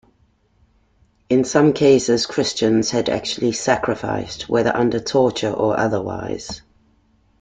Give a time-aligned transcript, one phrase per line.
[1.29, 6.63] In some cases Christians had actually sacrificed, whether under torture or otherwise.